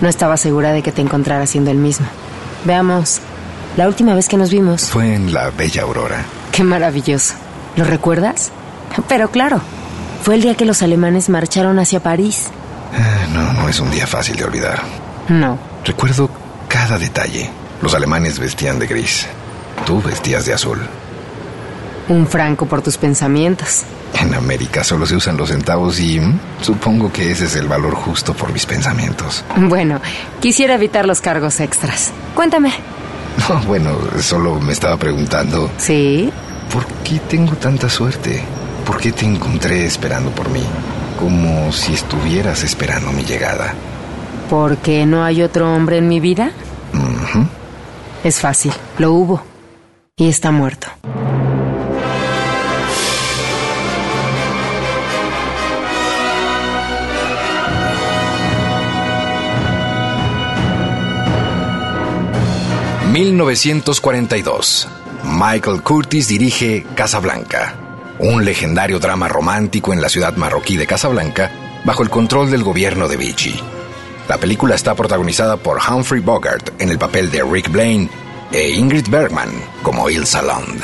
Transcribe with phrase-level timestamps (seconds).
[0.00, 2.06] No estaba segura de que te encontrara siendo el mismo.
[2.64, 3.20] Veamos,
[3.76, 4.88] la última vez que nos vimos.
[4.88, 6.24] Fue en la Bella Aurora.
[6.52, 7.34] Qué maravilloso.
[7.76, 8.50] ¿Lo recuerdas?
[9.08, 9.60] Pero claro,
[10.22, 12.48] fue el día que los alemanes marcharon hacia París.
[12.94, 14.80] Ah, no, no es un día fácil de olvidar.
[15.28, 15.58] No.
[15.84, 16.30] Recuerdo
[16.68, 17.50] cada detalle.
[17.82, 19.26] Los alemanes vestían de gris.
[19.86, 20.78] Tú vestías de azul.
[22.08, 23.82] Un franco por tus pensamientos.
[24.14, 27.94] En América solo se usan los centavos y mm, supongo que ese es el valor
[27.94, 29.44] justo por mis pensamientos.
[29.56, 30.00] Bueno,
[30.40, 32.12] quisiera evitar los cargos extras.
[32.34, 32.72] Cuéntame.
[33.48, 35.70] No, bueno, solo me estaba preguntando.
[35.78, 36.28] ¿Sí?
[36.72, 38.42] ¿Por qué tengo tanta suerte?
[38.84, 40.64] ¿Por qué te encontré esperando por mí?
[41.18, 43.74] Como si estuvieras esperando mi llegada.
[44.48, 46.52] ¿Por qué no hay otro hombre en mi vida?
[48.24, 49.42] Es fácil, lo hubo.
[50.16, 50.88] Y está muerto.
[63.12, 64.86] ...1942...
[65.24, 67.87] Michael Curtis dirige Casablanca...
[68.20, 71.50] ...un legendario drama romántico en la ciudad marroquí de Casablanca...
[71.84, 73.60] ...bajo el control del gobierno de Vichy.
[74.28, 76.70] La película está protagonizada por Humphrey Bogart...
[76.80, 78.08] ...en el papel de Rick Blaine...
[78.50, 79.50] ...e Ingrid Bergman
[79.82, 80.82] como Ilsa Lund.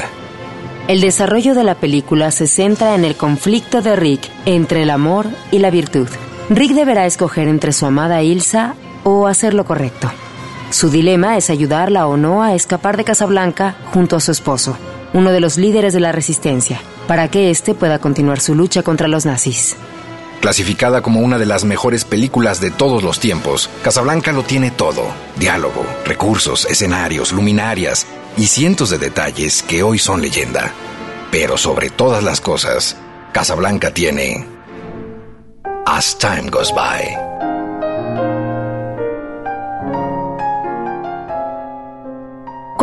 [0.86, 5.27] El desarrollo de la película se centra en el conflicto de Rick entre el amor
[5.50, 6.08] y la virtud.
[6.50, 10.12] Rick deberá escoger entre su amada Ilsa o hacer lo correcto.
[10.70, 14.77] Su dilema es ayudarla o no a escapar de Casablanca junto a su esposo,
[15.14, 19.08] uno de los líderes de la resistencia, para que éste pueda continuar su lucha contra
[19.08, 19.77] los nazis.
[20.41, 25.06] Clasificada como una de las mejores películas de todos los tiempos, Casablanca lo tiene todo.
[25.36, 30.72] Diálogo, recursos, escenarios, luminarias y cientos de detalles que hoy son leyenda.
[31.30, 32.96] Pero sobre todas las cosas,
[33.33, 34.46] Casablanca tiene
[35.86, 37.33] As Time Goes By.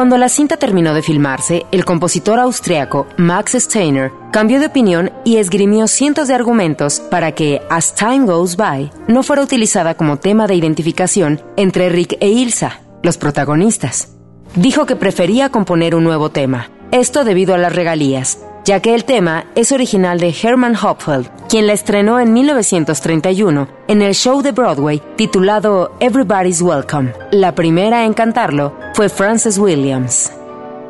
[0.01, 5.37] Cuando la cinta terminó de filmarse, el compositor austriaco Max Steiner cambió de opinión y
[5.37, 10.47] esgrimió cientos de argumentos para que As Time Goes By no fuera utilizada como tema
[10.47, 14.15] de identificación entre Rick e Ilsa, los protagonistas.
[14.55, 19.05] Dijo que prefería componer un nuevo tema, esto debido a las regalías, ya que el
[19.05, 24.51] tema es original de Herman Hopfeld, quien la estrenó en 1931 en el show de
[24.51, 27.13] Broadway titulado Everybody's Welcome.
[27.31, 30.31] La primera en cantarlo fue Frances Williams.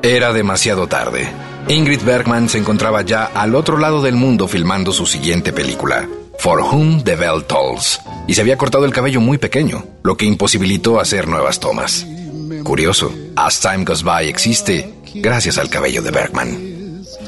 [0.04, 1.30] Era demasiado tarde.
[1.68, 6.60] Ingrid Bergman se encontraba ya al otro lado del mundo filmando su siguiente película, For
[6.60, 11.00] Whom the Bell Tolls, y se había cortado el cabello muy pequeño, lo que imposibilitó
[11.00, 12.06] hacer nuevas tomas.
[12.64, 16.71] Curioso, As Time Goes By existe gracias al cabello de Bergman.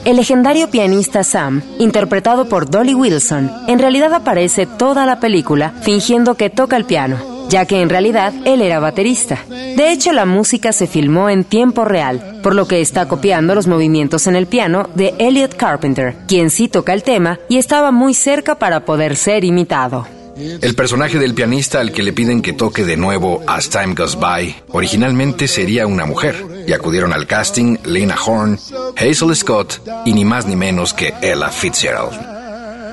[0.06, 6.36] El legendario pianista Sam, interpretado por Dolly Wilson, en realidad aparece toda la película fingiendo
[6.36, 9.40] que toca el piano, ya que en realidad él era baterista.
[9.50, 13.68] De hecho, la música se filmó en tiempo real, por lo que está copiando los
[13.68, 18.14] movimientos en el piano de Elliot Carpenter, quien sí toca el tema y estaba muy
[18.14, 20.06] cerca para poder ser imitado.
[20.36, 24.20] El personaje del pianista al que le piden que toque de nuevo As Time Goes
[24.20, 26.36] By originalmente sería una mujer,
[26.68, 28.58] y acudieron al casting Lena Horne,
[28.98, 32.34] Hazel Scott y ni más ni menos que Ella Fitzgerald.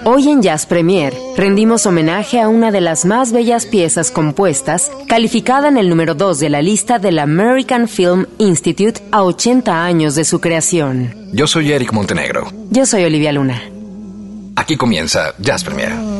[0.04, 5.68] Hoy en Jazz Premier rendimos homenaje a una de las más bellas piezas compuestas, calificada
[5.68, 10.24] en el número 2 de la lista del American Film Institute a 80 años de
[10.24, 11.14] su creación.
[11.32, 12.50] Yo soy Eric Montenegro.
[12.70, 13.62] Yo soy Olivia Luna.
[14.56, 16.19] Aquí comienza Jazz Premier.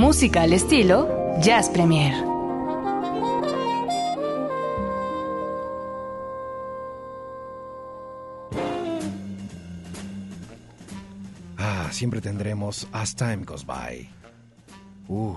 [0.00, 2.14] Música al estilo Jazz Premier.
[11.58, 14.08] Ah, siempre tendremos As Time Goes By.
[15.06, 15.36] Uh,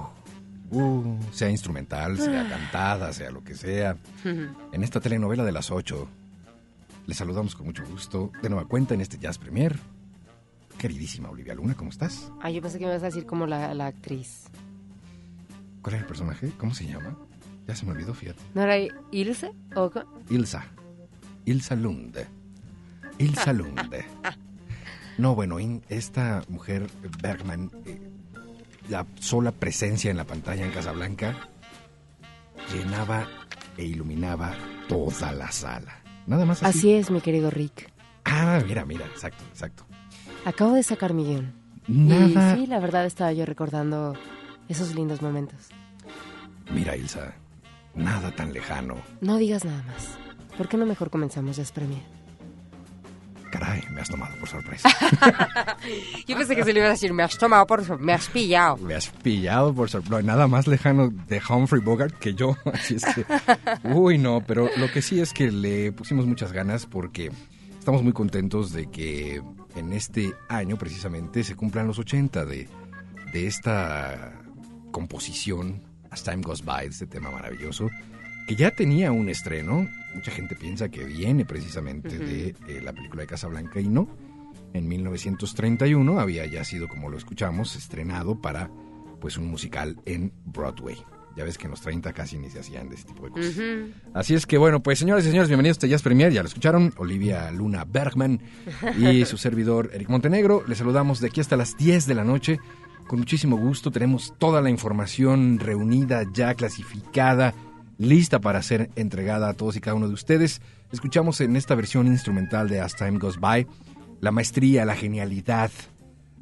[0.71, 3.97] uh, sea instrumental, sea cantada, sea lo que sea.
[4.23, 6.07] En esta telenovela de las 8,
[7.07, 9.77] les saludamos con mucho gusto de nueva cuenta en este Jazz Premier.
[10.83, 12.29] Queridísima Olivia Luna, ¿cómo estás?
[12.41, 14.49] Ah, yo pensé que me ibas a decir como la, la actriz.
[15.81, 16.51] ¿Cuál es el personaje?
[16.57, 17.17] ¿Cómo se llama?
[17.65, 18.41] Ya se me olvidó, fíjate.
[18.53, 18.75] ¿No era
[19.09, 19.53] Ilse?
[19.77, 19.89] ¿O
[20.29, 20.65] Ilsa.
[21.45, 22.27] Ilsa Lunde.
[23.17, 24.03] Ilsa Lunde.
[25.17, 25.55] No, bueno,
[25.87, 26.89] esta mujer,
[27.21, 28.01] Bergman, eh,
[28.89, 31.47] la sola presencia en la pantalla en Casablanca
[32.73, 33.25] llenaba
[33.77, 34.53] e iluminaba
[34.89, 36.03] toda la sala.
[36.27, 36.77] Nada más así.
[36.77, 37.89] Así es, mi querido Rick.
[38.25, 39.85] Ah, mira, mira, exacto, exacto.
[40.45, 41.53] Acabo de sacar mi guion.
[41.87, 42.55] Nada.
[42.55, 44.13] Y sí, la verdad estaba yo recordando
[44.67, 45.69] esos lindos momentos.
[46.73, 47.33] Mira, Ilsa,
[47.95, 48.95] nada tan lejano.
[49.21, 50.17] No digas nada más.
[50.57, 52.01] ¿Por qué no mejor comenzamos Jazz Premier?
[53.51, 54.89] Caray, me has tomado por sorpresa.
[56.27, 58.27] Yo pensé que se le iba a decir, me has tomado por eso, me has
[58.27, 58.77] pillado.
[58.77, 60.11] Me has pillado por sorpresa.
[60.11, 62.57] No hay nada más lejano de Humphrey Bogart que yo.
[62.73, 63.25] Así es que.
[63.87, 67.31] Uy, no, pero lo que sí es que le pusimos muchas ganas porque
[67.83, 69.43] estamos muy contentos de que
[69.75, 72.69] en este año precisamente se cumplan los 80 de,
[73.33, 74.41] de esta
[74.91, 77.89] composición, As Time Goes By, de este tema maravilloso,
[78.47, 79.85] que ya tenía un estreno.
[80.15, 84.07] Mucha gente piensa que viene precisamente de eh, la película de Casablanca y no.
[84.71, 88.71] En 1931 había ya sido, como lo escuchamos, estrenado para
[89.19, 91.03] pues un musical en Broadway.
[91.35, 93.55] Ya ves que en los 30 casi ni se hacían de este tipo de cosas.
[94.13, 96.93] Así es que bueno, pues señores y señores, bienvenidos a Jazz Premier, ya lo escucharon,
[96.97, 98.39] Olivia Luna Bergman
[98.97, 100.63] y su servidor Eric Montenegro.
[100.67, 102.59] Les saludamos de aquí hasta las 10 de la noche.
[103.07, 107.53] Con muchísimo gusto tenemos toda la información reunida, ya clasificada,
[107.97, 110.61] lista para ser entregada a todos y cada uno de ustedes.
[110.91, 113.67] Escuchamos en esta versión instrumental de As Time Goes By
[114.23, 115.69] la maestría, la genialidad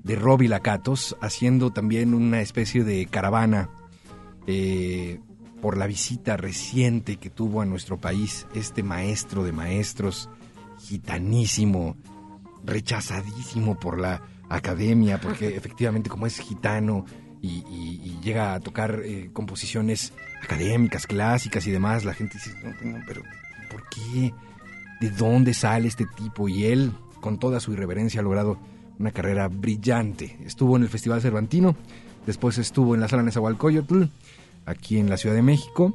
[0.03, 3.69] de Robbie Lacatos, haciendo también una especie de caravana
[4.47, 5.19] eh,
[5.61, 10.29] por la visita reciente que tuvo a nuestro país este maestro de maestros,
[10.79, 11.95] gitanísimo,
[12.63, 17.05] rechazadísimo por la academia, porque efectivamente como es gitano
[17.41, 22.51] y, y- y llega a tocar eh, composiciones académicas, clásicas y demás, la gente dice,
[22.63, 23.21] no, no, pero
[23.71, 24.33] ¿por qué?
[24.99, 26.47] ¿De dónde sale este tipo?
[26.49, 28.59] Y él, con toda su irreverencia, ha logrado
[28.99, 30.37] una carrera brillante.
[30.45, 31.75] Estuvo en el Festival Cervantino,
[32.27, 34.03] después estuvo en la Sala Nezahualcóyotl,
[34.65, 35.93] aquí en la Ciudad de México.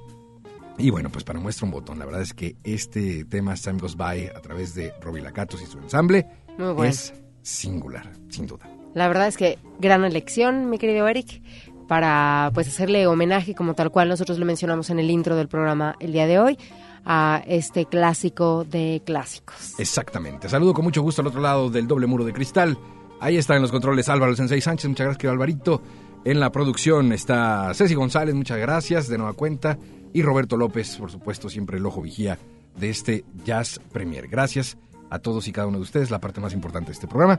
[0.78, 3.96] Y bueno, pues para muestra un botón, la verdad es que este tema Time Goes
[3.96, 6.26] By a través de Robbie Lacatos y su ensamble
[6.58, 6.90] Muy bueno.
[6.90, 8.68] es singular, sin duda.
[8.94, 11.42] La verdad es que gran elección, mi querido Eric,
[11.88, 15.96] para pues hacerle homenaje como tal cual nosotros le mencionamos en el intro del programa
[16.00, 16.58] el día de hoy
[17.04, 19.78] a este clásico de clásicos.
[19.78, 20.49] Exactamente.
[20.49, 22.76] Saludo con mucho gusto al otro lado del doble muro de cristal.
[23.20, 24.88] Ahí está en los controles Álvaro Sensei Sánchez.
[24.88, 25.80] Muchas gracias, querido Alvarito.
[26.26, 28.35] En la producción está Ceci González.
[28.35, 29.78] Muchas gracias de nueva cuenta.
[30.12, 32.37] Y Roberto López, por supuesto, siempre el ojo vigía
[32.76, 34.26] de este Jazz Premier.
[34.26, 34.76] Gracias
[35.09, 37.38] a todos y cada uno de ustedes, la parte más importante de este programa.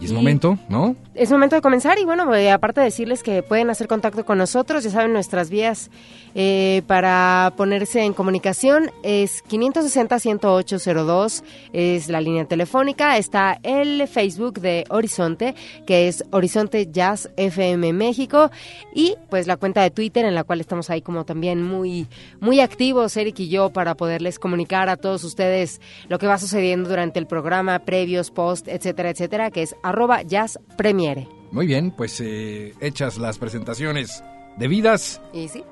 [0.00, 0.94] Y es Y- momento, ¿no?
[1.14, 4.84] Es momento de comenzar y bueno, aparte de decirles que pueden hacer contacto con nosotros,
[4.84, 5.90] ya saben nuestras vías
[6.34, 14.84] eh, para ponerse en comunicación es 560-10802, es la línea telefónica, está el Facebook de
[14.90, 15.54] Horizonte,
[15.86, 18.50] que es Horizonte Jazz FM México
[18.94, 22.06] y pues la cuenta de Twitter en la cual estamos ahí como también muy,
[22.40, 26.90] muy activos, Eric y yo, para poderles comunicar a todos ustedes lo que va sucediendo
[26.90, 31.28] durante el programa, previos, post, etcétera, etcétera, que es arroba Jazz Premiere.
[31.52, 34.22] Muy bien, pues eh, hechas las presentaciones
[34.56, 35.64] debidas, Y sí,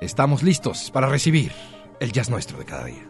[0.00, 1.52] estamos listos para recibir
[2.00, 3.08] el jazz nuestro de cada día.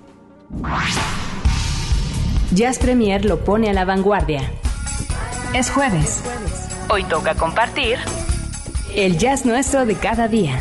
[2.54, 4.42] Jazz Premier lo pone a la vanguardia.
[5.54, 6.22] Es jueves.
[6.90, 7.98] Hoy toca compartir
[8.94, 10.60] el jazz nuestro de cada día.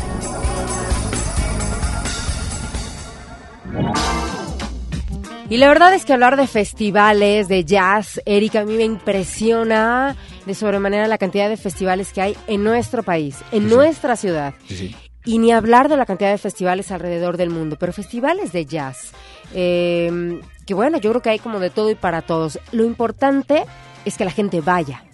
[5.52, 10.16] Y la verdad es que hablar de festivales, de jazz, Erika, a mí me impresiona
[10.46, 13.74] de sobremanera la cantidad de festivales que hay en nuestro país, en Sí, sí.
[13.74, 14.54] nuestra ciudad.
[14.66, 14.96] Sí.
[15.26, 19.12] Y ni hablar de la cantidad de festivales alrededor del mundo, pero festivales de jazz.
[19.54, 22.58] eh, que bueno, yo creo que hay como de todo y para todos.
[22.70, 23.64] Lo importante
[24.06, 25.04] es que la gente vaya.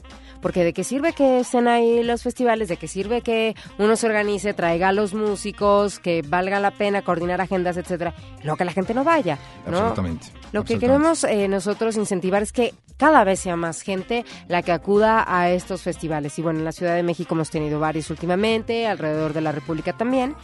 [0.41, 4.07] Porque de qué sirve que estén ahí los festivales, de qué sirve que uno se
[4.07, 8.15] organice, traiga a los músicos, que valga la pena coordinar agendas, etcétera,
[8.45, 9.79] lo que la gente no vaya, ¿no?
[9.79, 10.29] Absolutamente.
[10.53, 14.73] Lo que queremos eh, nosotros incentivar es que cada vez sea más gente la que
[14.73, 16.39] acuda a estos festivales.
[16.39, 19.93] Y bueno, en la Ciudad de México hemos tenido varios últimamente, alrededor de la República
[19.93, 20.35] también.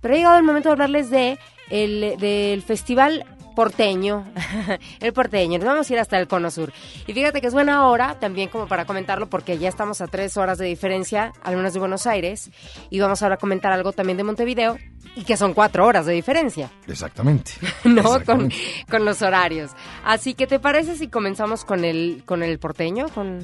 [0.00, 1.38] Pero ha llegado el momento de hablarles de
[1.70, 3.24] el, del festival
[3.58, 4.24] porteño,
[5.00, 6.72] el porteño, nos vamos a ir hasta el Cono Sur.
[7.08, 10.36] Y fíjate que es buena hora también como para comentarlo porque ya estamos a tres
[10.36, 12.52] horas de diferencia, al menos de Buenos Aires,
[12.88, 14.78] y vamos ahora a comentar algo también de Montevideo,
[15.16, 16.70] y que son cuatro horas de diferencia.
[16.86, 17.50] Exactamente.
[17.84, 18.24] ¿No?
[18.24, 18.48] Con,
[18.88, 19.72] con, los horarios.
[20.04, 23.08] Así que, ¿te parece si comenzamos con el, con el porteño?
[23.08, 23.40] Con,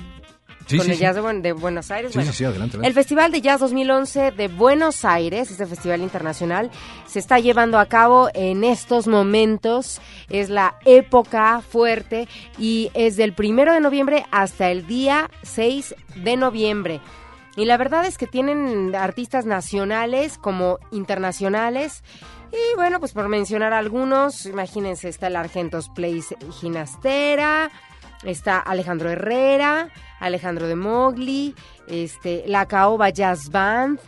[0.69, 2.13] con el Jazz de, Buenos Aires.
[2.13, 6.71] Sí, sí, adelante, El Festival de Jazz 2011 de Buenos Aires, este festival internacional,
[7.07, 10.01] se está llevando a cabo en estos momentos.
[10.29, 12.29] Es la época fuerte
[12.59, 17.01] y es del primero de noviembre hasta el día 6 de noviembre.
[17.57, 22.03] Y la verdad es que tienen artistas nacionales como internacionales.
[22.51, 27.71] Y bueno, pues por mencionar algunos, imagínense, está el Argentos Place Ginastera,
[28.25, 29.89] está Alejandro Herrera,
[30.25, 31.55] Alejandro de Mogli,
[31.87, 33.99] este, la Caoba Jazz Band,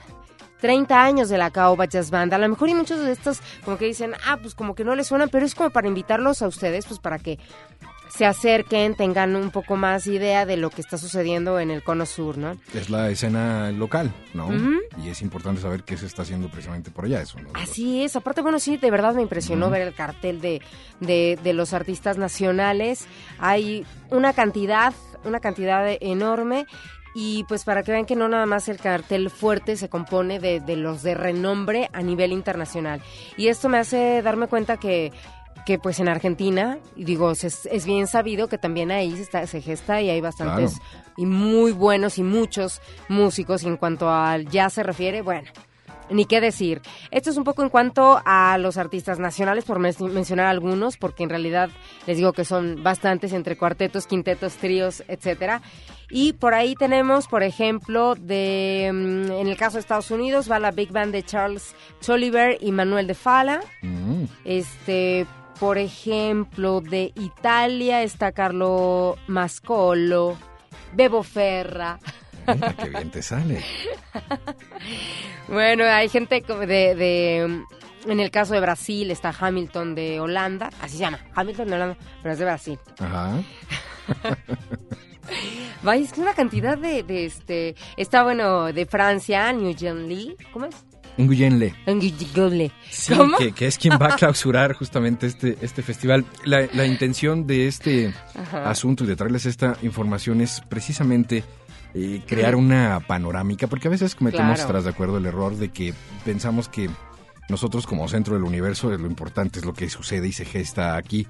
[0.60, 2.32] 30 años de la Caoba Jazz Band.
[2.32, 4.94] A lo mejor y muchos de estos como que dicen, ah, pues como que no
[4.94, 7.38] les suenan, pero es como para invitarlos a ustedes, pues para que
[8.08, 12.06] se acerquen, tengan un poco más idea de lo que está sucediendo en el cono
[12.06, 12.56] sur, ¿no?
[12.74, 14.48] Es la escena local, ¿no?
[15.02, 17.50] Y es importante saber qué se está haciendo precisamente por allá, eso, ¿no?
[17.54, 20.62] Así es, aparte, bueno, sí, de verdad me impresionó ver el cartel de,
[21.00, 23.06] de, de, los artistas nacionales.
[23.38, 24.94] Hay una cantidad,
[25.24, 26.66] una cantidad enorme
[27.18, 30.60] y pues para que vean que no nada más el cartel fuerte se compone de,
[30.60, 33.00] de, los de renombre a nivel internacional.
[33.38, 35.12] Y esto me hace darme cuenta que
[35.66, 39.60] que pues en Argentina, digo, es, es bien sabido que también ahí se, está, se
[39.60, 40.80] gesta y hay bastantes
[41.16, 45.50] y muy buenos y muchos músicos y en cuanto al jazz se refiere, bueno,
[46.08, 46.82] ni qué decir.
[47.10, 51.30] Esto es un poco en cuanto a los artistas nacionales, por mencionar algunos, porque en
[51.30, 51.68] realidad
[52.06, 55.62] les digo que son bastantes entre cuartetos, quintetos, tríos, etcétera.
[56.10, 60.60] Y por ahí tenemos, por ejemplo, de mm, en el caso de Estados Unidos va
[60.60, 63.60] la Big Band de Charles Tolliver y Manuel de Fala.
[63.82, 64.24] Mm.
[64.44, 65.26] Este,
[65.58, 70.36] por ejemplo, de Italia está Carlo Mascolo,
[70.92, 71.98] Bebo Ferra.
[72.82, 73.64] qué bien te sale.
[75.48, 77.64] bueno, hay gente de, de,
[78.06, 81.96] en el caso de Brasil está Hamilton de Holanda, así se llama, Hamilton de Holanda,
[82.22, 82.78] pero es de Brasil.
[82.98, 83.42] Ajá.
[85.82, 89.74] Vaya, es una cantidad de, de, este, está bueno, de Francia, New
[90.06, 90.76] Lee, ¿cómo es?
[91.18, 91.74] Nguyenle.
[91.86, 92.72] Nguyenle.
[92.90, 93.14] Sí,
[93.54, 96.24] que, es quien va a clausurar justamente este, este festival.
[96.44, 98.14] La, intención de este
[98.52, 101.44] asunto y de traerles esta información es precisamente
[101.94, 105.94] eh, crear una panorámica, porque a veces cometemos, tras de acuerdo, el error de que
[106.24, 106.90] pensamos que
[107.48, 111.26] nosotros como centro del universo lo importante, es lo que sucede y se gesta aquí.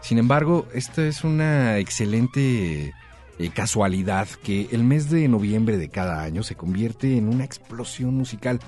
[0.00, 2.94] Sin embargo, esta es una excelente
[3.38, 8.14] eh, casualidad que el mes de noviembre de cada año se convierte en una explosión
[8.14, 8.60] musical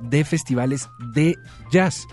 [0.00, 1.36] de festivales de
[1.70, 2.06] jazz.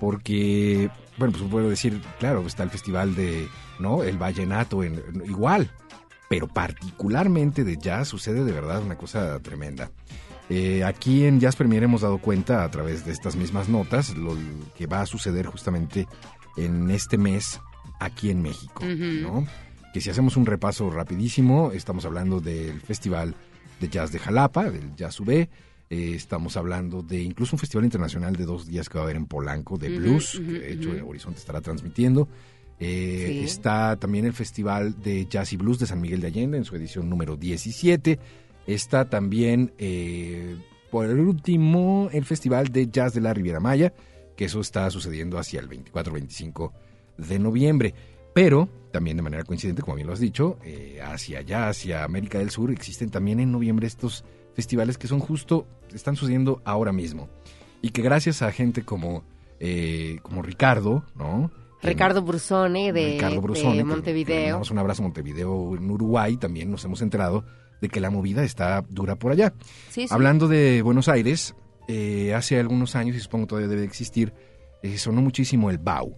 [0.00, 4.02] Porque, bueno, pues puedo decir, claro, está el festival de, ¿no?
[4.02, 5.70] El vallenato, en, igual,
[6.28, 9.90] pero particularmente de jazz sucede de verdad una cosa tremenda.
[10.50, 14.36] Eh, aquí en Jazz Premier hemos dado cuenta a través de estas mismas notas lo
[14.76, 16.06] que va a suceder justamente
[16.56, 17.60] en este mes
[17.98, 19.46] aquí en México, ¿no?
[19.92, 23.34] Que si hacemos un repaso rapidísimo, estamos hablando del Festival
[23.80, 25.48] de Jazz de Jalapa, del Jazz UB,
[25.90, 29.16] eh, estamos hablando de incluso un festival internacional de dos días que va a haber
[29.16, 32.28] en Polanco de blues, que de hecho Horizonte estará transmitiendo.
[32.80, 36.64] Eh, está también el Festival de Jazz y Blues de San Miguel de Allende en
[36.64, 38.18] su edición número 17.
[38.66, 40.56] Está también, eh,
[40.90, 43.92] por el último, el Festival de Jazz de la Riviera Maya,
[44.36, 46.72] que eso está sucediendo hacia el 24-25
[47.18, 47.94] de noviembre.
[48.32, 50.58] Pero también de manera coincidente, como bien lo has dicho,
[51.04, 55.66] hacia allá, hacia América del Sur, existen también en noviembre estos festivales que son justo,
[55.92, 57.28] están sucediendo ahora mismo.
[57.82, 59.24] Y que gracias a gente como,
[59.60, 61.50] eh, como Ricardo, ¿no?
[61.82, 64.62] Ricardo Brusone de, de Montevideo.
[64.70, 67.44] un abrazo a Montevideo en Uruguay, también nos hemos enterado
[67.82, 69.52] de que la movida está dura por allá.
[70.08, 71.54] Hablando de Buenos Aires,
[71.86, 74.32] eh, hace algunos años, y supongo todavía debe existir,
[74.82, 76.16] eh, sonó muchísimo el BAU.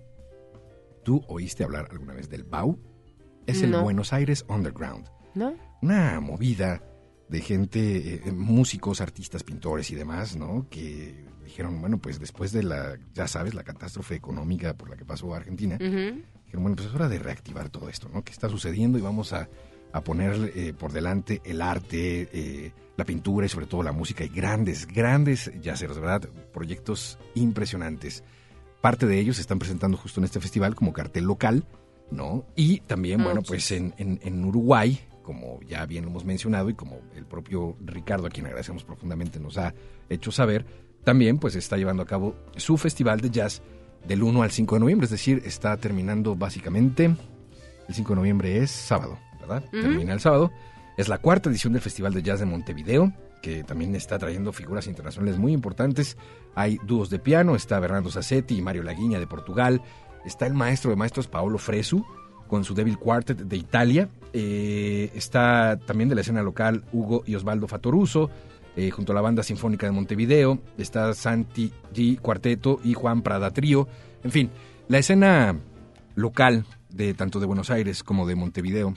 [1.03, 2.79] ¿Tú oíste hablar alguna vez del BAU?
[3.47, 5.09] Es el Buenos Aires Underground.
[5.35, 5.55] ¿No?
[5.83, 6.83] Una movida
[7.29, 10.67] de gente, eh, músicos, artistas, pintores y demás, ¿no?
[10.71, 15.05] Que dijeron, bueno, pues después de la, ya sabes, la catástrofe económica por la que
[15.05, 18.23] pasó Argentina, dijeron, bueno, pues es hora de reactivar todo esto, ¿no?
[18.23, 18.99] ¿Qué está sucediendo?
[18.99, 19.49] Y vamos a,
[19.93, 24.25] a poner eh, por delante el arte, eh, la pintura y sobre todo la música
[24.25, 26.29] y grandes, grandes yaceros, ¿verdad?
[26.53, 28.25] Proyectos impresionantes.
[28.81, 31.67] Parte de ellos se están presentando justo en este festival como cartel local
[32.11, 32.45] ¿no?
[32.55, 36.75] Y también, bueno, pues en, en, en Uruguay, como ya bien lo hemos mencionado y
[36.75, 39.75] como el propio Ricardo, a quien agradecemos profundamente, nos ha
[40.09, 40.65] hecho saber,
[41.03, 43.61] también pues está llevando a cabo su festival de jazz
[44.07, 47.07] del 1 al 5 de noviembre, es decir, está terminando básicamente,
[47.89, 49.65] el 5 de noviembre es sábado, ¿verdad?
[49.71, 50.53] Termina el sábado.
[50.97, 53.13] Es la cuarta edición del Festival de Jazz de Montevideo,
[53.43, 56.17] que también está trayendo figuras internacionales muy importantes.
[56.55, 59.83] Hay dúos de piano, está Bernardo Sassetti y Mario Laguiña de Portugal,
[60.25, 62.05] está el maestro de maestros Paolo Fresu
[62.47, 64.09] con su Devil Quartet de Italia,
[64.39, 68.29] eh, está también de la escena local Hugo y Osvaldo Fatoruso,
[68.77, 73.51] eh, junto a la Banda Sinfónica de Montevideo, está Santi G Cuarteto y Juan Prada
[73.51, 73.89] Trío,
[74.23, 74.51] en fin,
[74.89, 75.57] la escena
[76.17, 78.93] local de tanto de Buenos Aires como de Montevideo.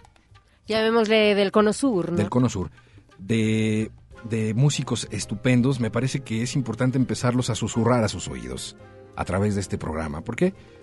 [0.68, 2.18] Llamémosle del Cono Sur, ¿no?
[2.18, 2.70] Del Cono Sur.
[3.18, 3.92] De,
[4.30, 8.76] de músicos estupendos, me parece que es importante empezarlos a susurrar a sus oídos
[9.16, 10.20] a través de este programa.
[10.20, 10.54] ¿Por qué?
[10.54, 10.79] Porque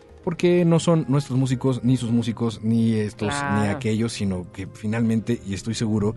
[0.65, 3.55] no son nuestros músicos, ni sus músicos, ni estos, Claro.
[3.63, 6.17] ni aquellos, sino que finalmente, y estoy seguro,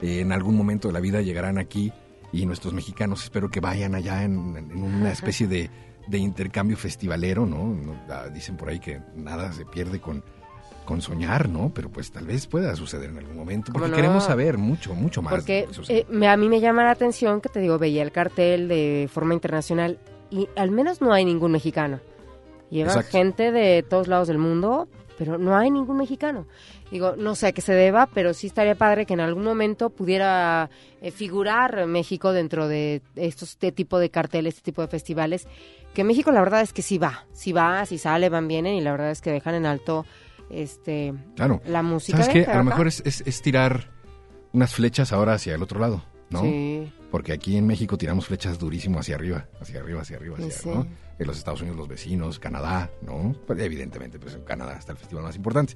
[0.00, 1.92] eh, en algún momento de la vida llegarán aquí
[2.32, 5.68] y nuestros mexicanos espero que vayan allá en, en una especie de,
[6.08, 7.64] de intercambio festivalero, ¿no?
[7.66, 10.24] No, Dicen por ahí que nada se pierde con,
[10.86, 11.70] con soñar, ¿no?
[11.74, 13.96] Pero pues tal vez pueda suceder en algún momento, ¿Cómo porque no?
[13.96, 15.34] queremos saber mucho, mucho más.
[15.34, 18.68] Porque eh, me- a mí me llama la atención que te digo, veía el cartel
[18.68, 19.98] de forma internacional
[20.30, 22.00] y al menos no hay ningún mexicano.
[22.70, 23.18] Llevan Exacto.
[23.18, 26.46] gente de todos lados del mundo, pero no hay ningún mexicano.
[26.90, 29.90] Digo, no sé a qué se deba, pero sí estaría padre que en algún momento
[29.90, 35.46] pudiera eh, figurar México dentro de estos este tipo de carteles, este tipo de festivales.
[35.94, 38.80] Que México la verdad es que sí va, sí va, sí sale, van, vienen y
[38.80, 40.04] la verdad es que dejan en alto
[40.50, 41.60] este Claro.
[41.66, 42.18] la música.
[42.22, 42.50] ¿Sabes qué?
[42.50, 43.90] A lo mejor es, es- es tirar
[44.52, 46.42] unas flechas ahora hacia el otro lado, ¿no?
[46.42, 46.92] Sí.
[47.10, 50.68] Porque aquí en México tiramos flechas durísimo hacia arriba, hacia arriba, hacia arriba, hacia Sí.
[50.68, 50.86] ¿no?
[51.20, 53.34] En los Estados Unidos, los vecinos, Canadá, ¿no?
[53.46, 55.74] Pues, evidentemente, pues en Canadá está el festival más importante.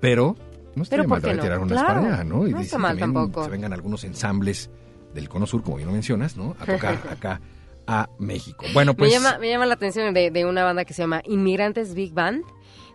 [0.00, 0.36] Pero
[0.74, 1.42] no estaría mal ¿por qué también no?
[1.42, 2.00] tirar unas Claro.
[2.14, 2.46] allá, ¿no?
[2.46, 3.44] Y No está mal tampoco.
[3.44, 4.68] se vengan algunos ensambles
[5.14, 6.56] del Cono Sur, como bien lo mencionas, ¿no?
[6.60, 7.40] A tocar acá
[7.86, 8.64] a México.
[8.74, 9.10] Bueno, pues...
[9.10, 12.12] me, llama, me llama la atención de, de una banda que se llama Inmigrantes Big
[12.12, 12.42] Band.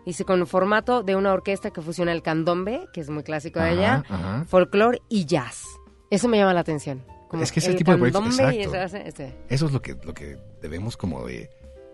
[0.04, 3.84] Dice, con formato de una orquesta que fusiona el candombe, que es muy clásico de
[3.86, 4.44] ajá.
[4.46, 5.64] folclore y jazz.
[6.10, 7.04] Eso me llama la atención.
[7.28, 8.76] Como Es que es el tipo de proyectos- exacto.
[8.96, 11.48] ese- ese- Eso es lo que, lo que debemos como de,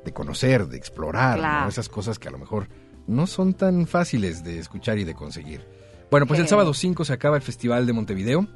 [0.07, 1.69] de conocer, de explorar.
[1.69, 2.69] Esas cosas que a lo mejor
[3.07, 5.67] no son tan fáciles de escuchar y de conseguir.
[6.11, 8.47] Bueno, pues el sábado 5 se acaba el Festival de Montevideo.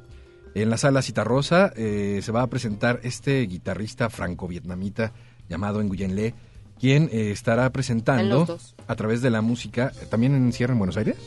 [0.55, 5.13] En la sala Citarrosa eh, se va a presentar este guitarrista franco-vietnamita
[5.47, 6.33] llamado Nguyen Le,
[6.79, 10.79] quien eh, estará En presentando a través de la música, eh, ¿también en Sierra en
[10.79, 11.17] Buenos Aires?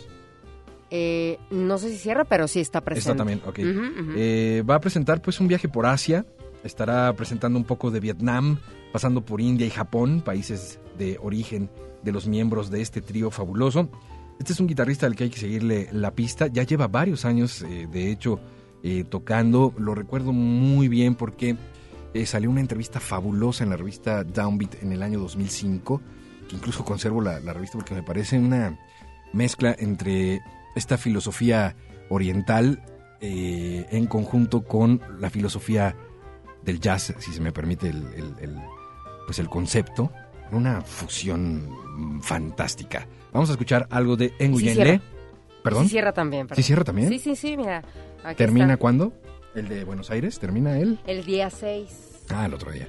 [0.90, 3.10] Eh, no sé si cierra, pero sí está presente.
[3.10, 3.58] Está también, ok.
[4.16, 6.24] Eh, va a presentar pues un viaje por Asia,
[6.62, 8.58] estará presentando un poco de Vietnam,
[8.94, 11.68] pasando por India y Japón, países de origen
[12.04, 13.88] de los miembros de este trío fabuloso.
[14.38, 17.62] Este es un guitarrista al que hay que seguirle la pista, ya lleva varios años,
[17.62, 18.38] eh, de hecho,
[18.84, 21.56] eh, tocando, lo recuerdo muy bien porque
[22.14, 26.00] eh, salió una entrevista fabulosa en la revista Downbeat en el año 2005,
[26.48, 28.78] que incluso conservo la, revista porque me parece una
[29.32, 30.40] mezcla entre
[30.76, 31.74] esta filosofía
[32.10, 32.80] oriental
[33.20, 35.96] en conjunto con la filosofía
[36.62, 38.60] del jazz, si se me permite el,
[39.26, 40.10] pues el concepto,
[40.52, 41.68] una fusión
[42.20, 43.06] fantástica.
[43.32, 44.92] Vamos a escuchar algo de Nguyen cierra.
[44.92, 45.00] Le.
[45.62, 45.84] ¿Perdón?
[45.84, 46.46] Sí cierra también.
[46.46, 46.56] perdón.
[46.56, 47.08] ¿Sí cierra también?
[47.08, 47.82] Sí, sí, sí, mira.
[48.22, 48.76] aquí ¿Termina está.
[48.76, 49.12] cuándo?
[49.54, 50.38] ¿El de Buenos Aires?
[50.38, 50.98] ¿Termina él?
[51.06, 52.24] El día 6.
[52.30, 52.88] Ah, el otro día.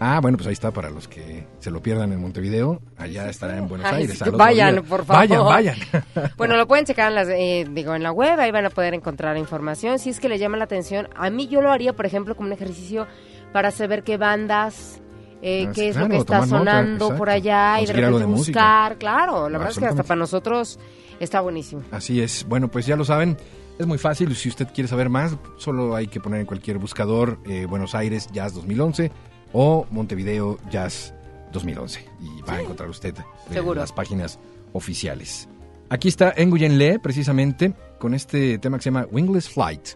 [0.00, 2.82] Ah, bueno, pues ahí está para los que se lo pierdan en Montevideo.
[2.96, 4.18] Allá estará en Buenos Ay, Aires.
[4.18, 5.28] sí, vayan, por favor.
[5.28, 5.76] Vayan, vayan.
[6.36, 8.94] Bueno, lo pueden checar en, las, eh, digo, en la web, ahí van a poder
[8.94, 9.98] encontrar información.
[10.00, 12.48] Si es que les llama la atención, a mí yo lo haría, por ejemplo, como
[12.48, 13.06] un ejercicio
[13.52, 15.00] para saber qué bandas,
[15.42, 17.16] eh, Ah, qué sí, es lo claro, que está nota, sonando exacto.
[17.18, 18.60] por allá y de repente de música.
[18.60, 18.98] buscar.
[18.98, 20.78] Claro, la verdad es que hasta para nosotros
[21.20, 21.82] está buenísimo.
[21.90, 22.44] Así es.
[22.48, 23.36] Bueno, pues ya lo saben.
[23.78, 24.34] Es muy fácil.
[24.36, 28.28] Si usted quiere saber más, solo hay que poner en cualquier buscador eh, Buenos Aires
[28.32, 29.10] Jazz 2011
[29.52, 31.12] o Montevideo Jazz
[31.52, 32.06] 2011.
[32.20, 33.80] Y va a encontrar usted eh, Seguro.
[33.80, 34.38] las páginas
[34.72, 35.48] oficiales.
[35.90, 39.88] Aquí está Nguyen Le, precisamente, con este tema que se llama Wingless Flight.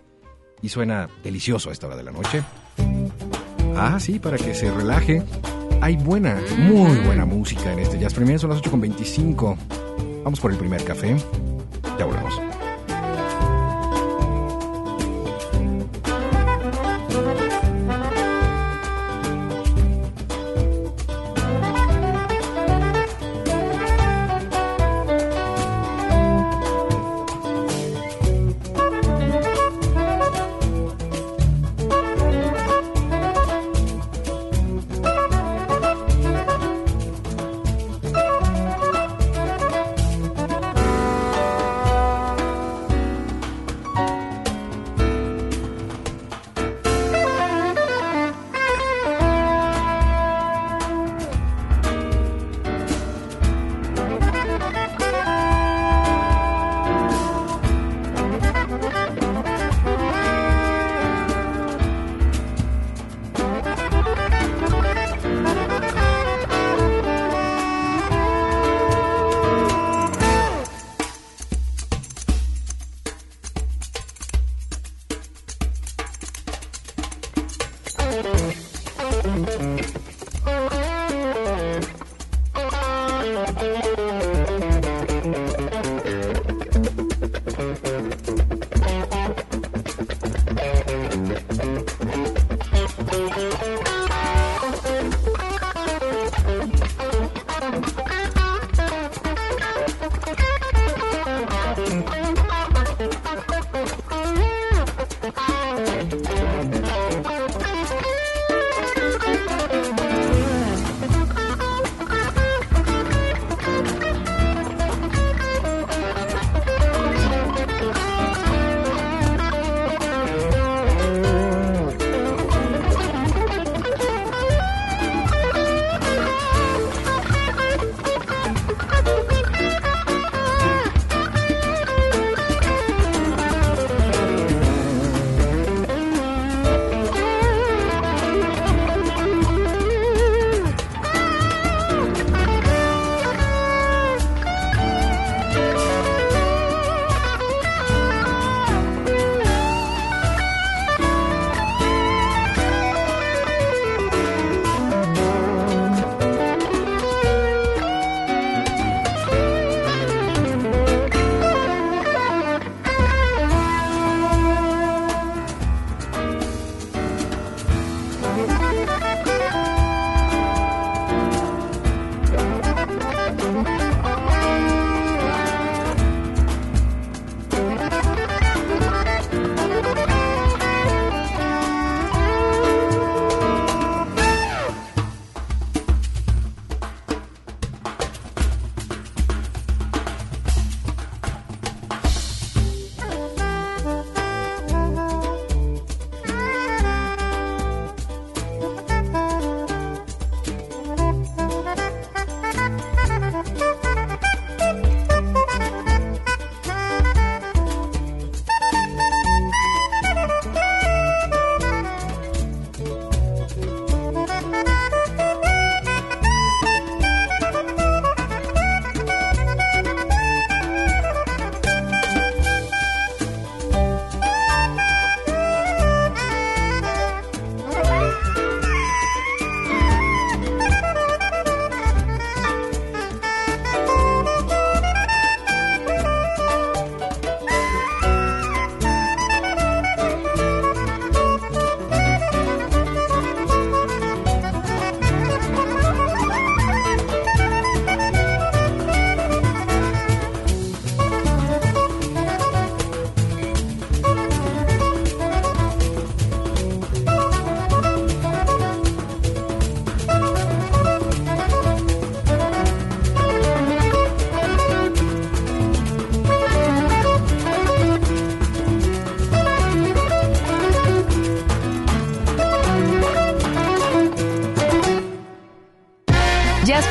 [0.61, 2.42] Y suena delicioso a esta hora de la noche.
[3.80, 5.22] Ah, sí, para que se relaje.
[5.80, 8.38] Hay buena, muy buena música en este Jazz Premier.
[8.40, 9.56] Son las 8.25.
[10.24, 11.16] Vamos por el primer café.
[11.96, 12.58] Ya volvemos.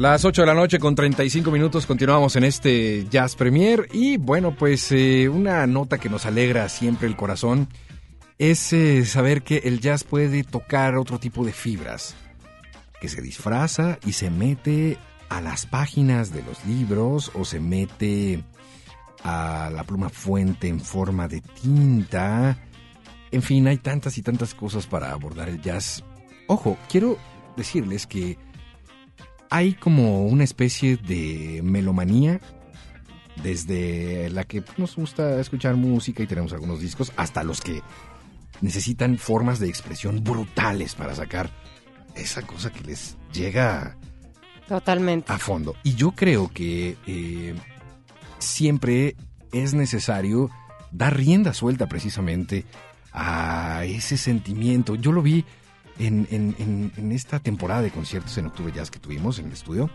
[0.00, 4.56] Las 8 de la noche con 35 minutos continuamos en este Jazz Premier y bueno
[4.56, 7.68] pues eh, una nota que nos alegra siempre el corazón
[8.38, 12.16] es eh, saber que el jazz puede tocar otro tipo de fibras,
[12.98, 14.96] que se disfraza y se mete
[15.28, 18.42] a las páginas de los libros o se mete
[19.22, 22.56] a la pluma fuente en forma de tinta.
[23.30, 26.02] En fin, hay tantas y tantas cosas para abordar el jazz.
[26.46, 27.18] Ojo, quiero
[27.58, 28.38] decirles que
[29.50, 32.40] hay como una especie de melomanía
[33.42, 37.82] desde la que nos gusta escuchar música y tenemos algunos discos hasta los que
[38.60, 41.50] necesitan formas de expresión brutales para sacar
[42.14, 43.96] esa cosa que les llega
[44.68, 45.74] totalmente a fondo.
[45.82, 47.54] Y yo creo que eh,
[48.38, 49.16] siempre
[49.52, 50.50] es necesario
[50.92, 52.64] dar rienda suelta precisamente
[53.12, 54.94] a ese sentimiento.
[54.94, 55.44] Yo lo vi
[56.06, 59.90] en, esta temporada de conciertos en Octubre Jazz que tuvimos en el estudio,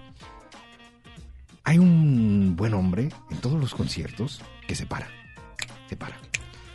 [1.63, 5.07] hay un buen hombre en todos los conciertos que se para,
[5.89, 6.17] se para,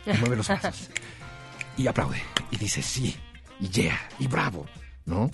[0.05, 0.89] y mueve los brazos
[1.77, 3.15] y aplaude y dice sí,
[3.59, 4.65] y yeah, y bravo,
[5.05, 5.31] ¿no?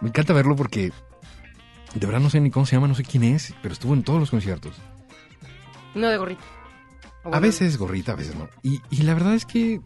[0.00, 0.92] Me encanta verlo porque
[1.94, 4.02] de verdad no sé ni cómo se llama, no sé quién es, pero estuvo en
[4.02, 4.74] todos los conciertos.
[5.94, 6.44] No de gorrita.
[7.24, 8.48] A veces gorrita, a veces no.
[8.62, 9.80] Y, y la verdad es que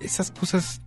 [0.00, 0.80] esas cosas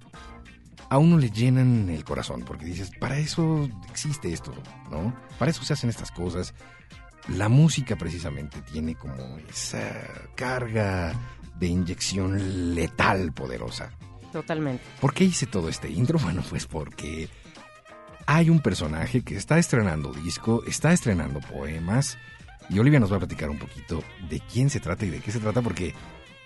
[0.89, 4.53] a uno le llenan el corazón, porque dices, para eso existe esto,
[4.89, 5.15] ¿no?
[5.37, 6.53] Para eso se hacen estas cosas.
[7.27, 9.91] La música precisamente tiene como esa
[10.35, 11.13] carga
[11.59, 13.91] de inyección letal poderosa.
[14.31, 14.83] Totalmente.
[14.99, 16.19] ¿Por qué hice todo este intro?
[16.23, 17.29] Bueno, pues porque
[18.25, 22.17] hay un personaje que está estrenando disco, está estrenando poemas,
[22.69, 25.31] y Olivia nos va a platicar un poquito de quién se trata y de qué
[25.31, 25.93] se trata, porque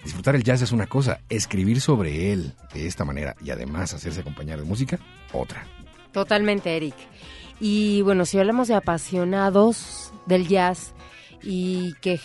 [0.03, 4.21] Disfrutar el jazz es una cosa, escribir sobre él de esta manera y además hacerse
[4.21, 4.99] acompañar de música,
[5.31, 5.65] otra.
[6.11, 6.95] Totalmente, Eric.
[7.59, 10.93] Y bueno, si hablamos de apasionados del jazz
[11.41, 12.19] y que,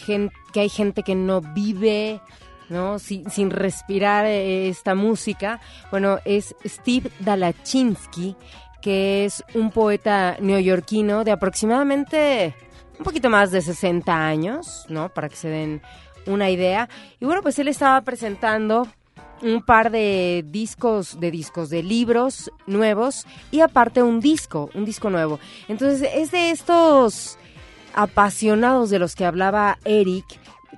[0.52, 2.20] que hay gente que no vive
[2.68, 2.98] ¿no?
[2.98, 5.58] Sin, sin, respirar eh, esta música.
[5.90, 8.36] Bueno, es Steve Dalachinsky,
[8.82, 12.54] que es un poeta neoyorquino de aproximadamente
[12.98, 15.08] un poquito más de 60 años, ¿no?
[15.08, 15.82] Para que se den
[16.28, 16.88] una idea.
[17.20, 18.86] Y bueno, pues él estaba presentando
[19.42, 25.10] un par de discos, de discos, de libros nuevos y aparte un disco, un disco
[25.10, 25.38] nuevo.
[25.68, 27.38] Entonces es de estos
[27.94, 30.24] apasionados de los que hablaba Eric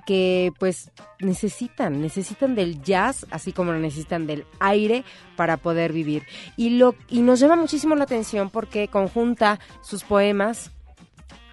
[0.05, 5.03] que pues necesitan, necesitan del jazz, así como lo necesitan del aire
[5.35, 6.23] para poder vivir.
[6.57, 10.71] Y, lo, y nos llama muchísimo la atención porque conjunta sus poemas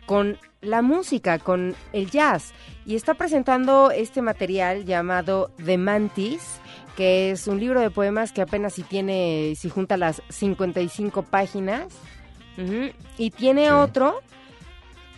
[0.09, 2.55] con la música, con el jazz.
[2.87, 6.61] Y está presentando este material llamado The Mantis,
[6.97, 11.93] que es un libro de poemas que apenas si tiene, si junta las 55 páginas.
[13.19, 14.21] Y tiene otro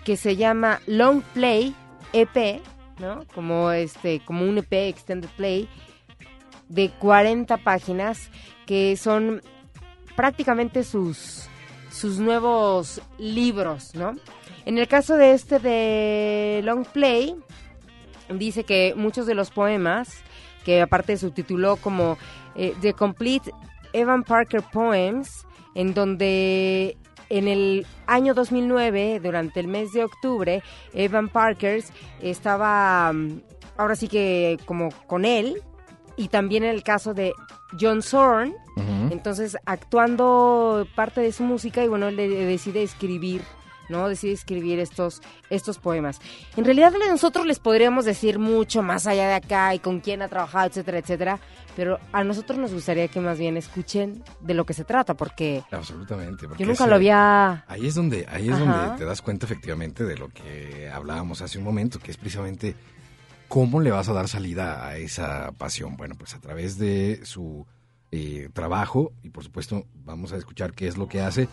[0.04, 1.74] que se llama Long Play
[2.12, 2.60] EP,
[2.98, 3.24] ¿no?
[3.32, 5.68] Como este, como un EP Extended Play
[6.68, 8.28] de 40 páginas
[8.66, 9.40] que son
[10.16, 11.48] prácticamente sus
[11.90, 14.16] sus nuevos libros, ¿no?
[14.66, 17.34] En el caso de este de Long Play
[18.28, 20.22] dice que muchos de los poemas
[20.64, 22.18] que aparte subtituló como
[22.54, 23.52] eh, The Complete
[23.92, 26.96] Evan Parker Poems, en donde
[27.28, 33.40] en el año 2009, durante el mes de octubre, Evan Parkers estaba, mm,
[33.76, 35.62] ahora sí que como con él,
[36.16, 37.32] y también en el caso de
[37.80, 38.54] John Zorn,
[39.10, 43.42] entonces actuando parte de su música y bueno, él decide escribir
[43.90, 44.08] ¿no?
[44.08, 46.20] Decide escribir estos, estos poemas.
[46.56, 50.28] En realidad nosotros les podríamos decir mucho más allá de acá y con quién ha
[50.28, 51.40] trabajado, etcétera, etcétera,
[51.76, 55.62] pero a nosotros nos gustaría que más bien escuchen de lo que se trata, porque...
[55.70, 56.46] Absolutamente.
[56.58, 57.64] yo nunca lo había...
[57.66, 61.58] Ahí es donde, ahí es donde te das cuenta efectivamente de lo que hablábamos hace
[61.58, 62.74] un momento, que es precisamente
[63.48, 65.96] cómo le vas a dar salida a esa pasión.
[65.96, 67.66] Bueno, pues a través de su...
[68.12, 71.48] Eh, trabajo y por supuesto vamos a escuchar qué es lo que hace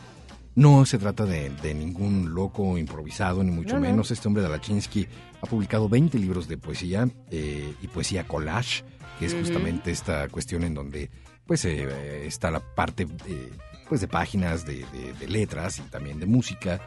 [0.57, 4.09] no se trata de, ningún loco improvisado, ni mucho menos.
[4.09, 5.07] Este hombre de Dalachinsky
[5.39, 8.83] ha publicado 20 libros de poesía eh, y poesía collage,
[9.19, 11.11] que es justamente esta cuestión en donde
[11.45, 13.51] pues eh, está la parte eh,
[13.87, 14.83] pues de páginas, de,
[15.27, 16.81] letras y también de música.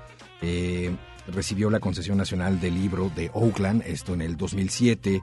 [1.28, 5.22] recibió la concesión nacional del libro de Oakland, esto en el 2007.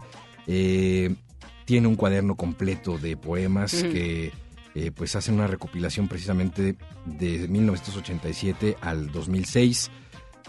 [1.65, 4.31] tiene un cuaderno completo de poemas que
[4.79, 9.89] eh, pues hacen una recopilación precisamente de 1987 al 2006.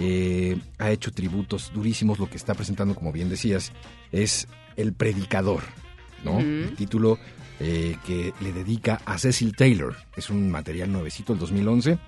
[0.00, 2.18] Eh, ha hecho tributos durísimos.
[2.18, 3.72] Lo que está presentando, como bien decías,
[4.12, 5.62] es El Predicador,
[6.24, 6.40] ¿no?
[6.40, 7.18] El título
[7.58, 9.96] eh, que le dedica a Cecil Taylor.
[10.14, 11.98] Es un material nuevecito del 2011.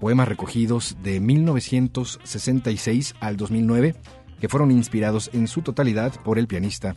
[0.00, 3.96] Poemas recogidos de 1966 al 2009
[4.40, 6.96] que fueron inspirados en su totalidad por el pianista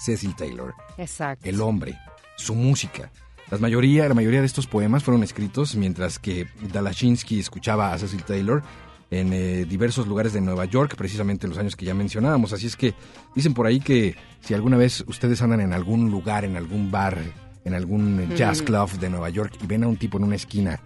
[0.00, 0.72] Cecil Taylor.
[0.96, 1.46] Exacto.
[1.46, 1.98] El hombre,
[2.38, 3.12] su música,
[3.52, 8.24] la mayoría, la mayoría de estos poemas fueron escritos mientras que Dalachinsky escuchaba a Cecil
[8.24, 8.62] Taylor
[9.10, 12.54] en eh, diversos lugares de Nueva York, precisamente en los años que ya mencionábamos.
[12.54, 12.94] Así es que
[13.34, 17.18] dicen por ahí que si alguna vez ustedes andan en algún lugar, en algún bar,
[17.66, 20.80] en algún jazz club de Nueva York y ven a un tipo en una esquina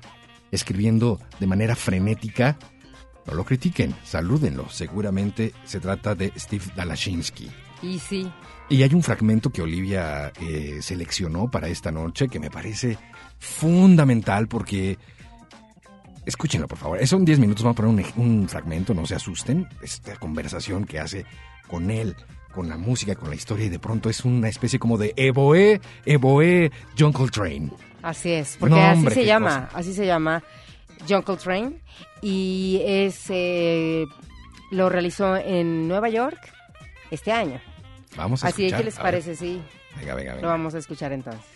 [0.50, 2.58] escribiendo de manera frenética,
[3.28, 4.68] no lo critiquen, salúdenlo.
[4.70, 7.48] Seguramente se trata de Steve Dalachinsky.
[7.80, 8.28] Y sí,
[8.68, 12.98] y hay un fragmento que Olivia eh, seleccionó para esta noche que me parece
[13.38, 14.98] fundamental porque...
[16.24, 17.06] Escúchenlo, por favor.
[17.06, 19.68] Son 10 minutos, vamos a poner un, fragmento, no se asusten.
[19.80, 21.24] Esta conversación que hace
[21.68, 22.16] con él,
[22.52, 25.80] con la música, con la historia, y de pronto es una especie como de Evoe,
[26.04, 27.70] Evoe John Coltrane.
[28.02, 30.42] Así es, porque así se llama, así se llama
[31.08, 31.74] John Coltrane.
[32.22, 34.04] Y es, eh,
[34.72, 36.40] lo realizó en Nueva York
[37.12, 37.60] este año.
[38.16, 39.36] Vamos a Así es, ¿qué les parece?
[39.36, 39.62] Sí.
[39.96, 40.42] Venga, venga, venga.
[40.42, 41.55] Lo vamos a escuchar entonces.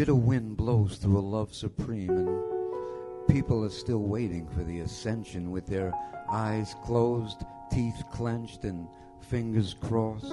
[0.00, 5.50] Bitter wind blows through a love supreme, and people are still waiting for the ascension
[5.50, 5.92] with their
[6.32, 8.88] eyes closed, teeth clenched, and
[9.20, 10.32] fingers crossed.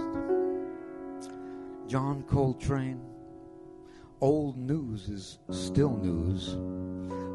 [1.86, 3.01] John Coltrane,
[4.22, 6.55] old news is still news.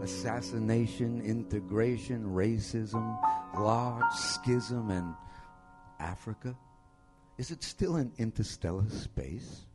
[0.03, 3.15] Assassination, integration, racism,
[3.59, 5.15] large schism, and
[6.01, 6.57] Africa?
[7.37, 9.67] Is it still in interstellar space?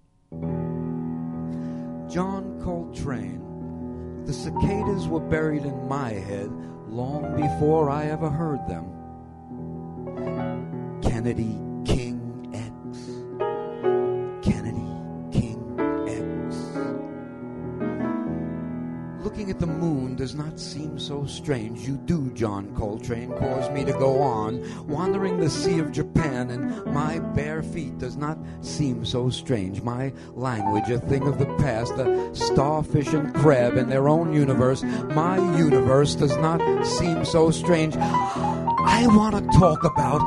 [2.10, 4.24] John Coltrane.
[4.26, 6.50] The cicadas were buried in my head
[6.88, 8.86] long before I ever heard them.
[11.02, 12.17] Kennedy King
[20.28, 21.88] does not seem so strange.
[21.88, 24.62] You do, John Coltrane, cause me to go on.
[24.86, 29.82] Wandering the sea of Japan and my bare feet does not seem so strange.
[29.84, 34.84] My language, a thing of the past, a starfish and crab in their own universe.
[34.84, 37.96] My universe does not seem so strange.
[37.96, 40.20] I want to talk about,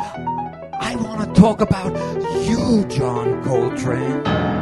[0.81, 1.93] I want to talk about
[2.49, 4.60] you, John Coltrane.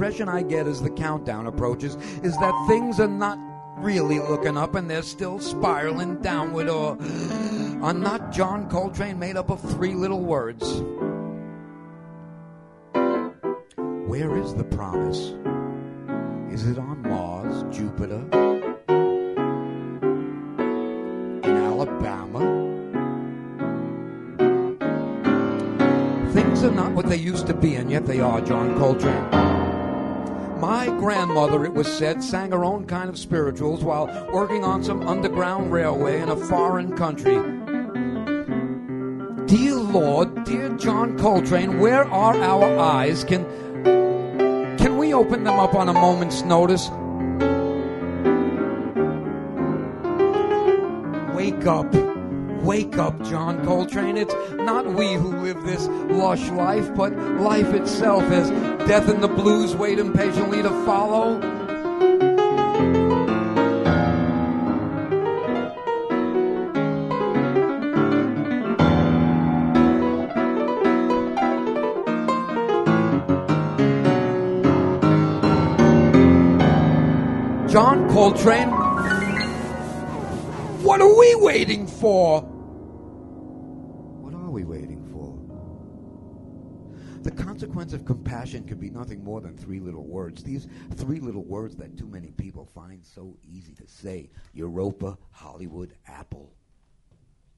[0.00, 3.38] Impression I get as the countdown approaches is that things are not
[3.84, 6.96] really looking up and they're still spiraling downward or
[7.82, 10.80] are not John Coltrane made up of three little words.
[14.08, 15.34] Where is the promise?
[16.50, 18.24] Is it on Mars, Jupiter,
[21.44, 22.38] in Alabama?
[26.32, 29.59] Things are not what they used to be, and yet they are, John Coltrane.
[30.80, 35.06] My grandmother, it was said, sang her own kind of spirituals while working on some
[35.06, 37.34] underground railway in a foreign country.
[39.44, 43.24] Dear Lord, dear John Coltrane, where are our eyes?
[43.24, 43.44] Can
[44.78, 46.88] can we open them up on a moment's notice?
[51.36, 52.09] Wake up.
[52.62, 54.18] Wake up, John Coltrane.
[54.18, 58.50] It's not we who live this lush life, but life itself as
[58.86, 61.40] death and the blues wait impatiently to follow.
[77.70, 78.68] John Coltrane,
[80.82, 82.49] what are we waiting for?
[88.50, 90.42] Compassion can be nothing more than three little words.
[90.42, 95.94] These three little words that too many people find so easy to say Europa, Hollywood,
[96.08, 96.52] Apple.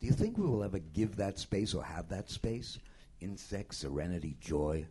[0.01, 2.79] Do you think we will ever give that space or have that space?
[3.21, 4.87] Insect, serenity, joy.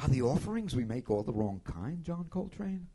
[0.00, 2.86] Are the offerings we make all the wrong kind, John Coltrane?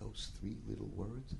[0.00, 1.34] Those three little words?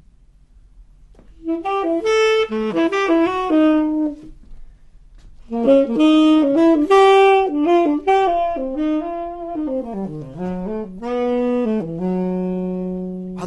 [5.53, 5.57] Are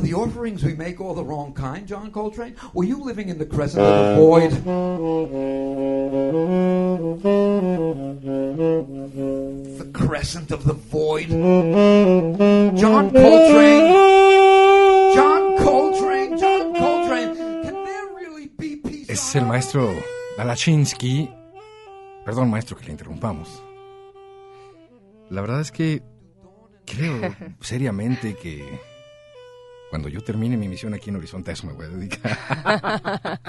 [0.02, 2.58] the offerings we make all the wrong kind, John Coltrane?
[2.74, 4.52] Were you living in the crescent of the void?
[9.78, 11.30] The crescent of the void?
[11.30, 13.94] John Coltrane?
[15.16, 16.38] John Coltrane?
[16.38, 17.36] John Coltrane?
[17.64, 19.10] Can there really be peace?
[19.10, 19.96] Es el maestro
[20.38, 21.43] Balachinsky
[22.26, 23.64] Perdón, maestro, que le interrumpamos.
[25.30, 26.02] La verdad es que
[26.86, 28.80] creo seriamente que
[29.90, 32.38] cuando yo termine mi misión aquí en Horizonte a eso me voy a dedicar.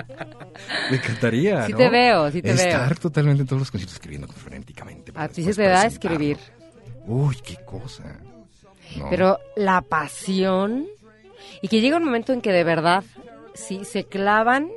[0.91, 2.77] me encantaría, sí te veo, sí te Estar veo.
[2.83, 5.13] Estar totalmente en todos los conciertos escribiendo frenéticamente.
[5.15, 6.37] A ti se te da escribir.
[7.07, 8.21] Uy, qué cosa.
[9.09, 10.87] Pero la pasión
[11.63, 13.05] y que llega un momento en que de verdad
[13.55, 14.71] si se clavan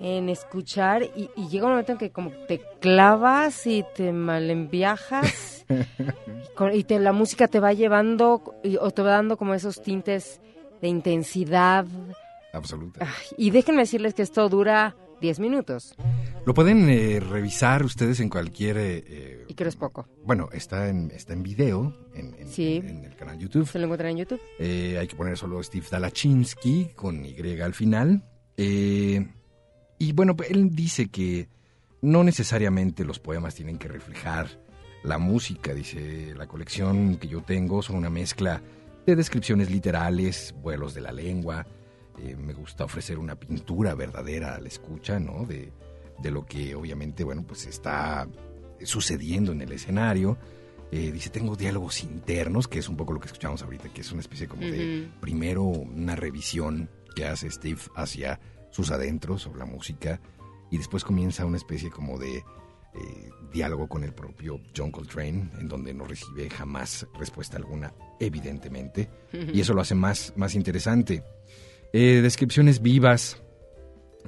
[0.00, 5.64] en escuchar y, llega un momento en que como te clavas y te malenviajas
[6.72, 8.42] y, te, la música te va llevando
[8.80, 10.40] o te va dando como esos tintes
[10.80, 11.86] de intensidad.
[12.52, 13.06] Absoluta.
[13.36, 15.94] y déjenme decirles que esto dura 10 minutos.
[16.46, 18.76] Lo pueden eh, revisar ustedes en cualquier...
[18.78, 20.06] Eh, y creo es poco.
[20.24, 23.68] Bueno, está en, está en video en, en, el canal YouTube.
[23.68, 24.40] Se lo encuentran en YouTube.
[24.58, 28.24] Eh, hay que poner solo Steve Dalachinsky con Y al final.
[28.56, 29.26] Eh,
[29.98, 31.48] y bueno, él dice que
[32.00, 34.48] no necesariamente los poemas tienen que reflejar
[35.02, 38.62] la música, dice, la colección que yo tengo son una mezcla
[39.06, 41.66] de descripciones literales, vuelos de la lengua,
[42.22, 45.46] eh, me gusta ofrecer una pintura verdadera a la escucha, ¿no?
[45.46, 45.72] De,
[46.30, 48.28] lo que obviamente, bueno, pues está
[48.82, 50.36] sucediendo en el escenario.
[50.90, 54.10] Eh, dice, tengo diálogos internos, que es un poco lo que escuchamos ahorita, que es
[54.10, 58.40] una especie como de, primero, una revisión que hace Steve hacia
[58.70, 60.20] sus adentros sobre la música
[60.70, 62.36] y después comienza una especie como de
[62.94, 69.08] eh, diálogo con el propio John Coltrane, en donde no recibe jamás respuesta alguna, evidentemente,
[69.32, 71.22] y eso lo hace más, más interesante.
[71.92, 73.42] Eh, descripciones vivas.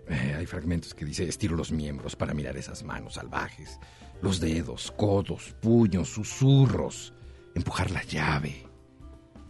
[0.09, 3.79] Eh, hay fragmentos que dice, estiro los miembros para mirar esas manos salvajes,
[4.23, 7.13] los dedos, codos, puños, susurros,
[7.55, 8.67] empujar la llave,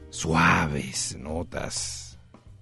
[0.08, 2.18] suaves notas.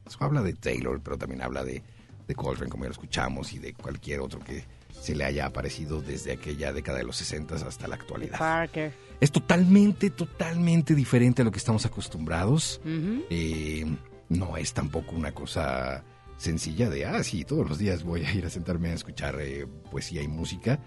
[0.06, 1.82] Eso habla de Taylor, pero también habla de,
[2.28, 4.64] de Coltrane, como ya lo escuchamos, y de cualquier otro que
[5.00, 8.38] se le haya aparecido desde aquella década de los 60 hasta la actualidad.
[8.38, 8.92] Parker.
[9.20, 12.80] Es totalmente, totalmente diferente a lo que estamos acostumbrados.
[12.84, 13.84] Eh,
[14.28, 16.04] no es tampoco una cosa
[16.36, 19.66] sencilla de, ah, sí, todos los días voy a ir a sentarme a escuchar eh,
[19.90, 20.78] poesía y música,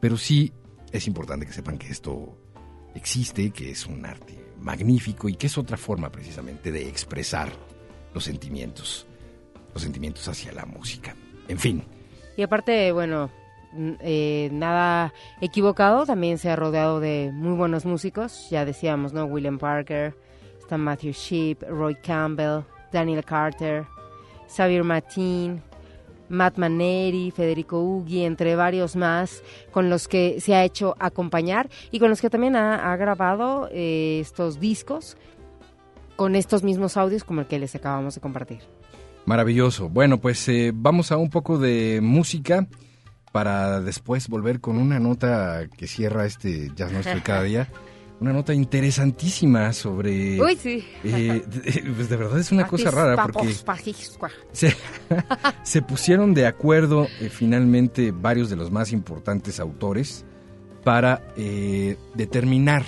[0.00, 0.52] pero sí
[0.92, 2.38] es importante que sepan que esto
[2.94, 7.52] existe, que es un arte magnífico y que es otra forma precisamente de expresar
[8.14, 9.06] los sentimientos,
[9.72, 11.14] los sentimientos hacia la música.
[11.48, 11.84] En fin.
[12.36, 13.30] Y aparte, bueno,
[14.00, 19.24] eh, nada equivocado, también se ha rodeado de muy buenos músicos, ya decíamos, ¿no?
[19.24, 20.14] William Parker,
[20.58, 22.62] está Matthew Sheep, Roy Campbell,
[22.92, 23.86] Daniel Carter,
[24.54, 25.62] Xavier Matin,
[26.28, 31.98] Matt Maneri, Federico Ugui, entre varios más, con los que se ha hecho acompañar y
[31.98, 35.16] con los que también ha, grabado eh, estos discos
[36.16, 38.60] con estos mismos audios como el que les acabamos de compartir.
[39.24, 39.88] Maravilloso.
[39.88, 42.66] Bueno, pues eh, vamos a un poco de música
[43.32, 47.68] para después volver con una nota que cierra este Jazz Nuestro cada día.
[48.20, 50.40] Una nota interesantísima sobre...
[50.40, 50.84] Uy, sí.
[51.02, 53.52] Eh, de, pues de verdad es una cosa rara porque
[54.52, 54.76] se,
[55.64, 60.24] se pusieron de acuerdo eh, finalmente varios de los más importantes autores
[60.84, 62.84] para eh, determinar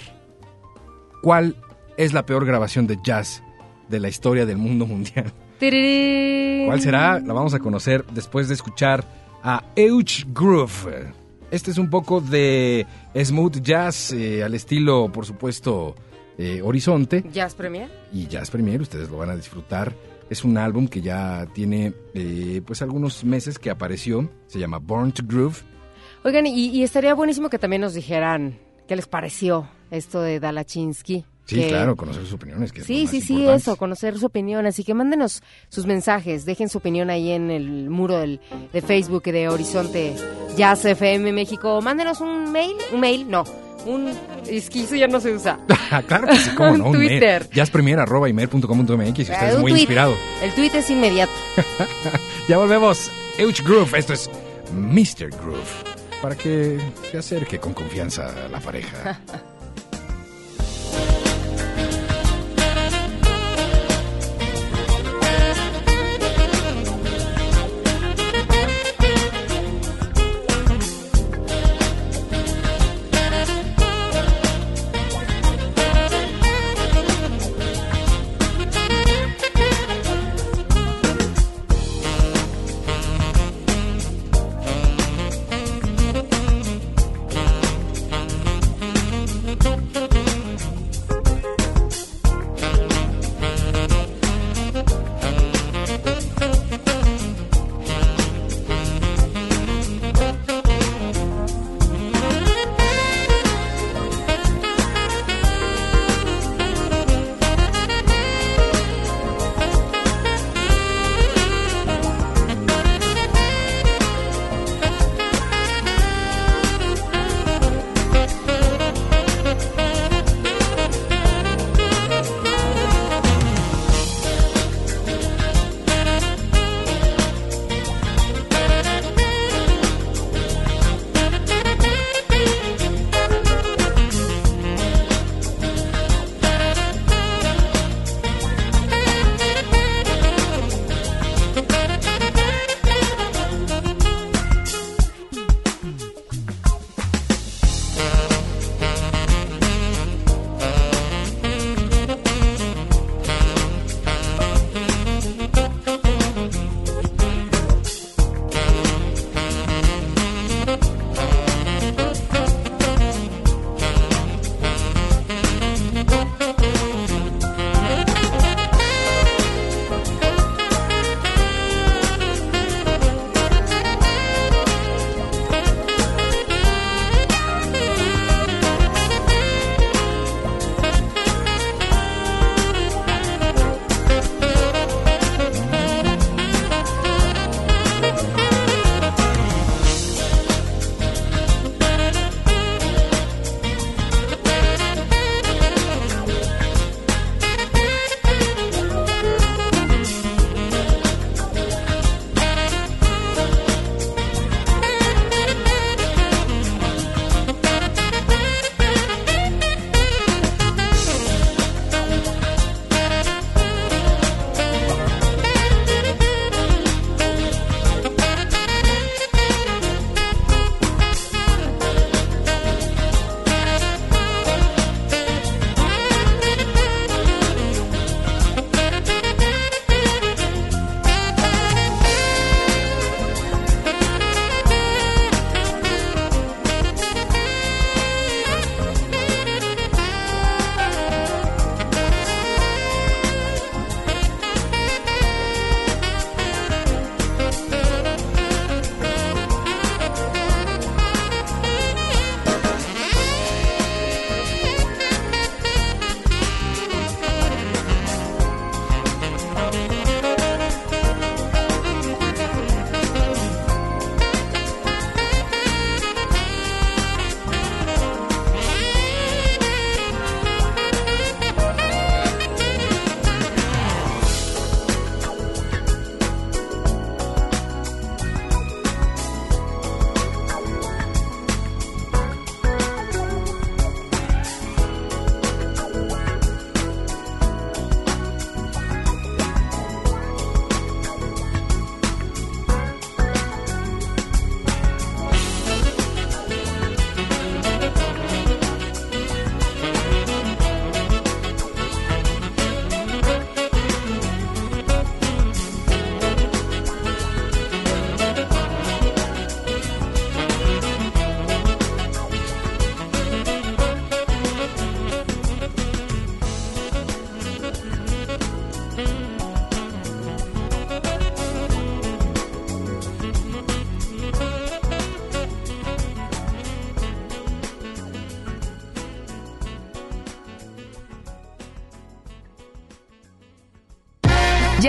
[1.21, 1.57] cuál
[1.97, 3.43] es la peor grabación de jazz
[3.89, 5.33] de la historia del mundo mundial.
[5.59, 7.21] ¿Cuál será?
[7.21, 9.05] La vamos a conocer después de escuchar
[9.43, 11.13] a Euch Groove.
[11.51, 15.95] Este es un poco de smooth jazz eh, al estilo, por supuesto,
[16.37, 17.25] eh, Horizonte.
[17.33, 17.89] Jazz Premier.
[18.13, 19.95] Y Jazz Premier, ustedes lo van a disfrutar.
[20.29, 24.31] Es un álbum que ya tiene eh, pues algunos meses que apareció.
[24.47, 25.59] Se llama Born to Groove.
[26.25, 31.27] Oigan, y, y estaría buenísimo que también nos dijeran qué les pareció esto de Dalachinsky.
[31.47, 32.73] Sí, claro, conocer sus opiniones.
[32.73, 34.65] Que sí, sí, sí, eso, conocer su opinión.
[34.67, 38.41] Así que mándenos sus mensajes, dejen su opinión ahí en el muro del,
[38.73, 40.15] de Facebook de Horizonte
[40.57, 41.81] Jazz FM México.
[41.83, 43.45] Mándenos un mail, un mail, no,
[43.85, 44.11] un
[44.49, 45.59] es que eso ya no se usa.
[46.07, 46.93] claro que sí, cómo no.
[46.93, 47.49] Twitter.
[47.53, 50.15] jazzpremier.com.mx, usted es muy inspirado.
[50.43, 51.33] El tweet es inmediato.
[52.49, 53.11] ya volvemos.
[53.39, 54.31] Euch Groove, esto es
[54.73, 55.31] Mr.
[55.31, 55.95] Groove.
[56.23, 56.79] Para que
[57.11, 59.21] se acerque con confianza a la pareja.